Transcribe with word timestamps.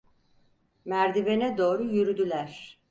Merdivene 0.85 1.57
doğru 1.57 1.83
yürüdüler. 1.83 2.79